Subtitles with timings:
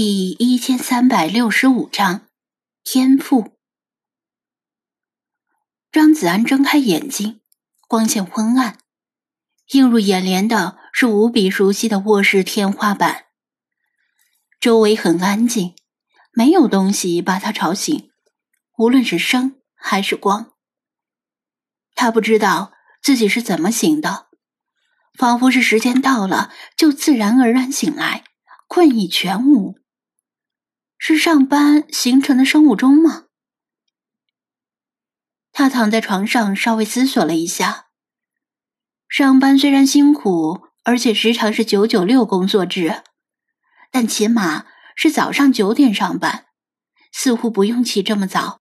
[0.00, 2.28] 第一千三百六十五章
[2.84, 3.58] 天赋。
[5.90, 7.40] 张子安睁开眼睛，
[7.88, 8.78] 光线昏暗，
[9.72, 13.24] 映入眼帘的是无比熟悉的卧室天花板。
[14.60, 15.74] 周围很安静，
[16.30, 18.08] 没有东西把他吵醒，
[18.76, 20.52] 无论是声还是光。
[21.96, 22.72] 他不知道
[23.02, 24.28] 自己是怎么醒的，
[25.18, 28.22] 仿佛是时间到了就自然而然醒来，
[28.68, 29.74] 困意全无。
[30.98, 33.26] 是上班形成的生物钟吗？
[35.52, 37.86] 他躺在床上，稍微思索了一下。
[39.08, 43.02] 上班虽然辛苦，而且时常是九九六工作制，
[43.90, 46.46] 但起码是早上九点上班，
[47.12, 48.60] 似乎不用起这么早。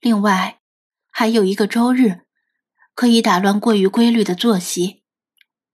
[0.00, 0.60] 另外，
[1.10, 2.22] 还有一个周日，
[2.94, 5.04] 可以打乱过于规律的作息。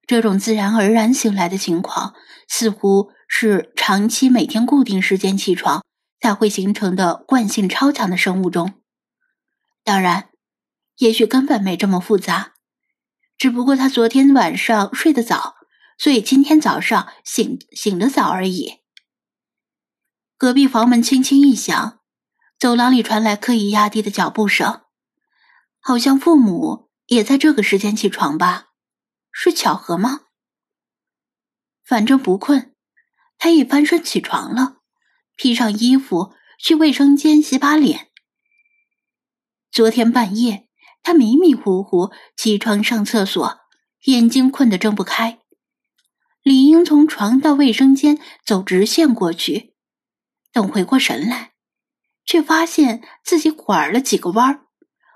[0.07, 2.15] 这种自然而然醒来的情况，
[2.47, 3.11] 似乎……
[3.37, 5.85] 是长期每天固定时间起床
[6.21, 8.81] 才会形成的惯性超强的生物钟。
[9.83, 10.31] 当然，
[10.99, 12.55] 也许根本没这么复杂，
[13.37, 15.57] 只不过他昨天晚上睡得早，
[15.99, 18.75] 所以今天早上醒醒得早而已。
[20.37, 21.99] 隔壁房门轻轻一响，
[22.57, 24.83] 走廊里传来刻意压低的脚步声，
[25.81, 28.69] 好像父母也在这个时间起床吧？
[29.33, 30.21] 是巧合吗？
[31.85, 32.74] 反正不困。
[33.45, 34.79] 他一翻身起床了，
[35.37, 38.09] 披上衣服去卫生间洗把脸。
[39.71, 40.67] 昨天半夜，
[41.03, 43.61] 他迷迷糊糊起床上厕所，
[44.07, 45.41] 眼睛困得睁不开，
[46.43, 49.75] 理应从床到卫生间走直线过去。
[50.51, 51.53] 等回过神来，
[52.25, 54.65] 却发现自己拐了几个弯儿，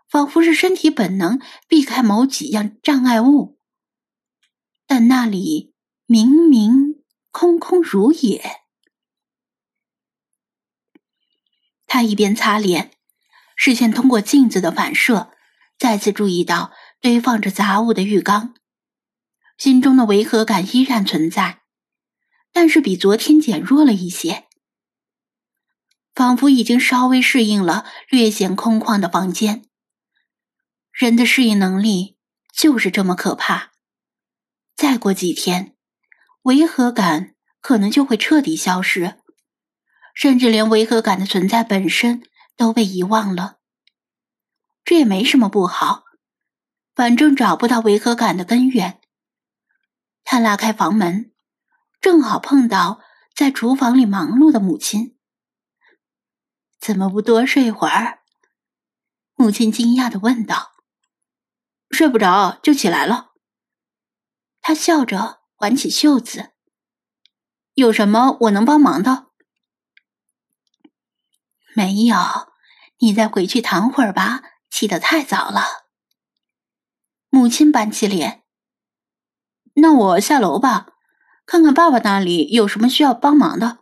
[0.06, 3.58] 仿佛是身体本能避开某几样障碍物，
[4.86, 5.72] 但那里
[6.04, 6.97] 明明……
[7.38, 8.62] 空空如也。
[11.86, 12.90] 他一边擦脸，
[13.54, 15.30] 视线通过镜子的反射，
[15.78, 18.56] 再次注意到堆放着杂物的浴缸，
[19.56, 21.62] 心中的违和感依然存在，
[22.50, 24.48] 但是比昨天减弱了一些，
[26.12, 29.64] 仿佛已经稍微适应了略显空旷的房间。
[30.90, 32.18] 人的适应能力
[32.52, 33.70] 就是这么可怕，
[34.74, 35.77] 再过几天。
[36.42, 39.20] 违和感可能就会彻底消失，
[40.14, 42.22] 甚至连违和感的存在本身
[42.56, 43.58] 都被遗忘了。
[44.84, 46.04] 这也没什么不好，
[46.94, 49.00] 反正找不到违和感的根源。
[50.24, 51.32] 他拉开房门，
[52.00, 53.00] 正好碰到
[53.34, 55.18] 在厨房里忙碌的母亲。
[56.80, 58.20] 怎么不多睡会儿？
[59.34, 60.72] 母亲惊讶的问道。
[61.90, 63.32] 睡不着就起来了。
[64.60, 65.37] 他笑着。
[65.58, 66.52] 挽起袖子，
[67.74, 69.26] 有什么我能帮忙的？
[71.74, 72.16] 没有，
[72.98, 75.88] 你再回去躺会儿吧，起得太早了。
[77.28, 78.44] 母亲板起脸，
[79.74, 80.94] 那我下楼吧，
[81.44, 83.80] 看看爸爸那里有什么需要帮忙的。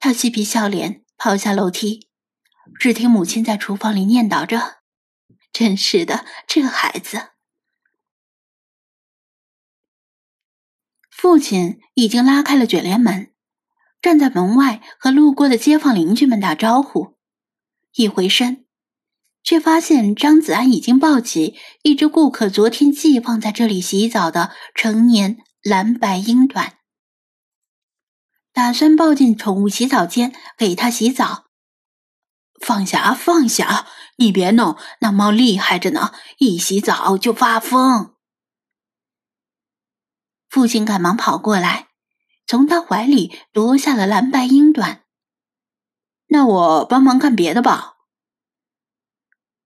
[0.00, 2.08] 他嬉皮笑脸跑下楼梯，
[2.78, 4.80] 只听母亲在厨房里念叨着
[5.52, 7.30] ：“真是的，这孩子。”
[11.18, 13.32] 父亲已经拉开了卷帘门，
[14.00, 17.16] 站在门外和路过的街坊邻居们打招呼。
[17.96, 18.66] 一回身，
[19.42, 26.74] 却发现张子安已经抱起一只顾客昨天寄放在这里洗澡的成年蓝白英短，
[28.52, 31.46] 打算抱进宠物洗澡间给它洗澡。
[32.60, 33.88] 放下，放下！
[34.18, 38.14] 你别弄，那猫厉害着呢，一洗澡就发疯。
[40.48, 41.88] 父亲赶忙跑过来，
[42.46, 45.04] 从他怀里夺下了蓝白英短。
[46.26, 47.96] 那我帮忙干别的吧。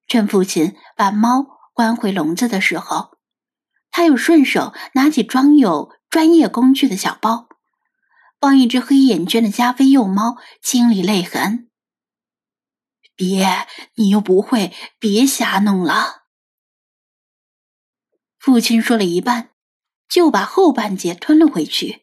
[0.08, 3.16] 趁父亲把猫关回笼子的时候，
[3.90, 7.48] 他又顺手拿起装有专业工具的小包，
[8.38, 11.70] 帮一只黑眼圈的加菲幼猫清理泪痕。
[13.14, 16.24] 别，你又不会，别瞎弄了。
[18.38, 19.51] 父亲说了一半。
[20.12, 22.02] 就把后半截吞了回去，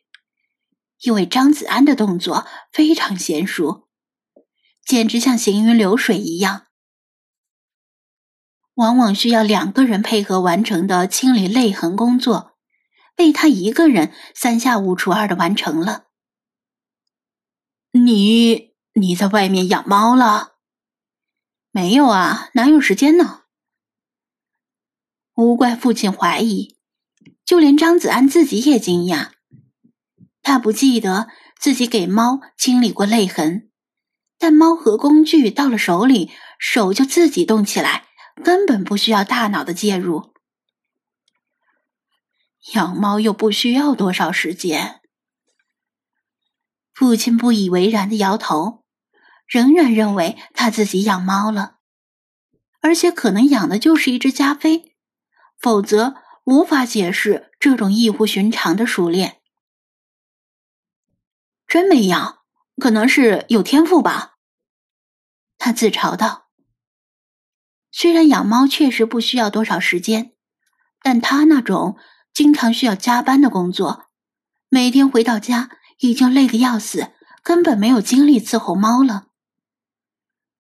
[1.04, 3.88] 因为张子安的动作非常娴熟，
[4.84, 6.66] 简直像行云流水一样。
[8.74, 12.58] 往往需要两个人配合完成的清理泪痕工作，
[13.16, 16.08] 被他一个人三下五除二的完成了。
[17.92, 20.56] 你你在外面养猫了？
[21.70, 23.44] 没有啊，哪有时间呢？
[25.36, 26.79] 无怪父亲怀疑。
[27.50, 29.32] 就连张子安自己也惊讶，
[30.44, 31.30] 他不记得
[31.60, 33.72] 自己给猫清理过泪痕，
[34.38, 36.30] 但猫和工具到了手里，
[36.60, 38.06] 手就自己动起来，
[38.44, 40.32] 根本不需要大脑的介入。
[42.76, 45.02] 养猫又不需要多少时间。
[46.94, 48.86] 父亲不以为然的摇头，
[49.48, 51.78] 仍然认为他自己养猫了，
[52.80, 54.96] 而且可能养的就是一只加菲，
[55.60, 56.14] 否则
[56.50, 59.40] 无法解释这种异乎寻常的熟练。
[61.68, 62.40] 真没养，
[62.82, 64.38] 可能是有天赋吧。
[65.60, 66.48] 他自嘲道。
[67.92, 70.34] 虽然养猫确实不需要多少时间，
[71.04, 71.98] 但他那种
[72.34, 74.06] 经常需要加班的工作，
[74.70, 77.12] 每天回到家已经累得要死，
[77.44, 79.28] 根本没有精力伺候猫了。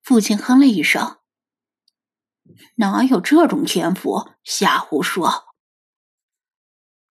[0.04, 1.18] 父亲哼了一声
[2.78, 4.30] ：“哪有这种天赋？
[4.44, 5.48] 瞎胡说！”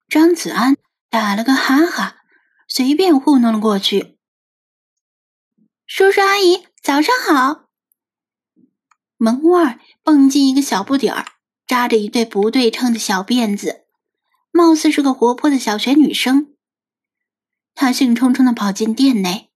[0.09, 0.77] 张子安
[1.09, 2.17] 打了个哈哈。
[2.71, 4.19] 随便糊弄了过去。
[5.87, 7.65] 叔叔阿姨，早上好。
[9.17, 11.25] 门外蹦进一个小不点儿，
[11.67, 13.87] 扎着一对不对称的小辫子，
[14.53, 16.55] 貌似是个活泼的小学女生。
[17.75, 19.51] 她兴冲冲的跑进店内，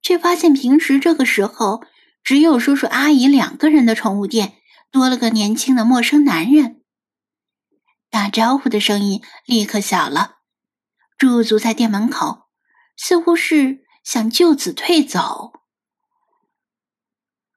[0.00, 1.84] 却发现平时这个时候
[2.24, 4.54] 只有叔叔阿姨两个人的宠物店
[4.90, 6.81] 多了个年轻的陌生男人。
[8.12, 10.36] 打招呼的声音立刻小了。
[11.16, 12.50] 驻足在店门口，
[12.94, 15.54] 似乎是想就此退走。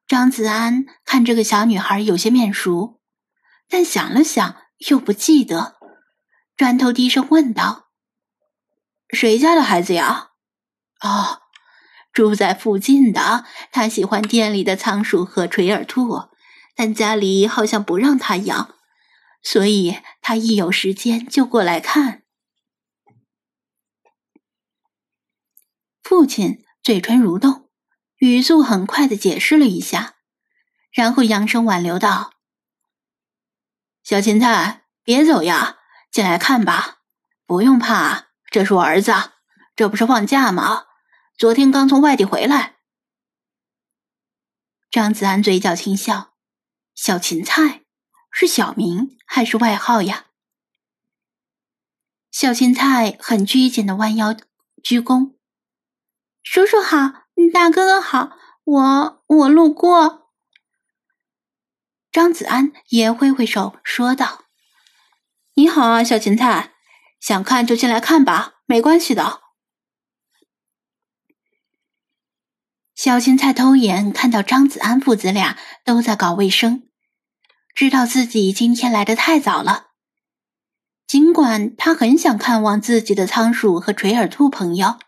[0.08, 3.00] 张子安看这个小女孩有些面熟，
[3.68, 4.56] 但想了想
[4.88, 5.76] 又不记得，
[6.56, 7.88] 转头低声问道
[9.12, 10.30] ：“谁家的孩子呀
[11.04, 11.42] ？”“哦，
[12.14, 13.44] 住在附近的。
[13.70, 16.30] 他喜欢店里的仓鼠和垂耳兔，
[16.74, 18.75] 但家里好像不让他养，
[19.46, 22.24] 所以他一有时间就过来看。”
[26.02, 27.70] 父亲嘴唇蠕动，
[28.16, 30.16] 语速很快的解释了一下，
[30.90, 32.32] 然后扬声挽留道
[34.02, 35.78] ：“小芹菜，别走呀，
[36.10, 37.02] 进来看吧，
[37.46, 39.12] 不用怕，这是我儿子，
[39.76, 40.86] 这不是放假吗？
[41.38, 42.78] 昨天刚从外地回来。”
[44.90, 46.34] 张子安嘴角轻笑
[46.96, 47.85] ：“小芹菜
[48.38, 50.26] 是小名还是外号呀？”
[52.30, 54.36] 小芹菜很拘谨的弯腰
[54.84, 55.36] 鞠躬。
[56.42, 60.30] 叔叔好，大哥哥好，我我路过。
[62.12, 64.44] 张子安也挥挥手说道
[65.56, 66.74] ：“你好啊，小芹菜，
[67.18, 69.40] 想看就进来看吧，没关系的。”
[72.94, 76.86] 小芹菜偷眼看到张子安父子俩都在搞卫生，
[77.76, 79.88] 知道自己今天来的太早了。
[81.06, 84.98] 尽管他很想看望自己的仓鼠和垂耳兔朋友。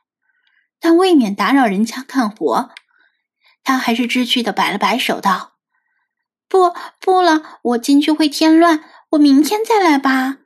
[0.79, 2.71] 但未免打扰人家干活，
[3.65, 5.55] 他还是知趣的摆了摆手，道
[6.47, 10.37] ：“不，不了，我进去会添乱，我明天再来吧。”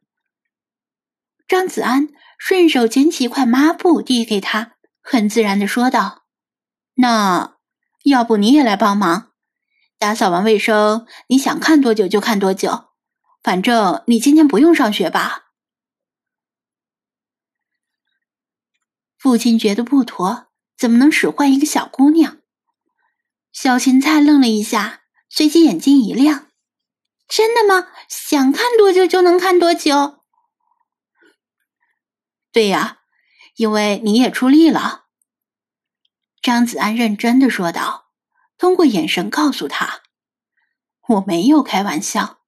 [1.46, 2.08] 张子安
[2.38, 6.22] 顺手捡起一块抹布递给他，很自然的说道
[6.96, 7.56] ：“那
[8.04, 9.31] 要不你也来帮忙，
[10.02, 12.88] 打扫完卫生，你想看多久就看多久，
[13.40, 15.52] 反正你今天不用上学吧。”
[19.16, 22.38] 父亲觉得不妥，怎么能使唤一个小姑娘？
[23.52, 26.48] 小芹菜愣了一下，随即眼睛一亮
[27.28, 27.86] ：“真的吗？
[28.08, 30.18] 想看多久就能看多久
[32.50, 33.02] ？”“对呀，
[33.54, 35.04] 因为你也出力了。”
[36.42, 38.01] 张子安认真的说道，
[38.62, 40.02] 通过眼神告诉他
[41.08, 42.38] ：“我没有开玩笑。”“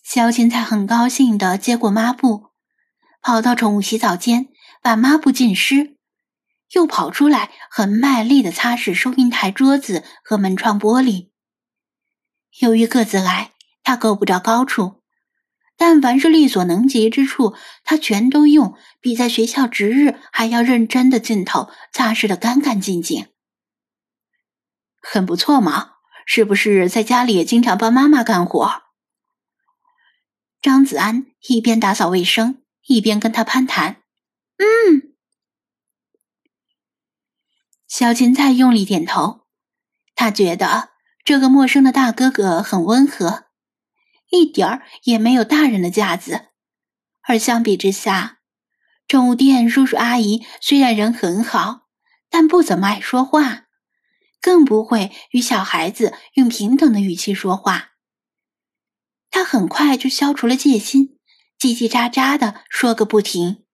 [0.02, 2.52] 小芹菜很高兴的接过抹布，
[3.22, 4.48] 跑到宠物洗澡间
[4.82, 5.98] 把抹布浸湿，
[6.72, 11.30] 又跑出来很卖力的擦拭收银台桌子和门窗玻璃。
[12.62, 13.52] 由于个子矮，
[13.84, 15.04] 他够不着高处，
[15.78, 17.54] 但凡是力所能及之处，
[17.84, 23.28] 他全都用比在学校值日还要认真的劲头擦拭的干干净净。
[25.02, 28.84] 很不错嘛，是不是在家里也经常帮妈妈干活？
[30.62, 34.02] 张子安一边打扫卫生，一边跟他攀谈。
[34.58, 35.14] 嗯，
[37.88, 39.42] 小芹菜用力点头。
[40.16, 40.90] 他觉得
[41.24, 43.44] 这个陌生的大哥哥很温和，
[44.36, 46.48] 一点儿也没有大人的架子。
[47.24, 48.40] 而相比之下，
[49.08, 51.88] 宠物店叔叔阿姨虽然人很好，
[52.30, 53.66] 但不怎么爱说话，
[54.40, 57.94] 更不会与小孩子用平等的语气说话。
[59.32, 61.18] 他很快就消除了戒心，
[61.60, 63.65] 叽叽喳喳的说个不停。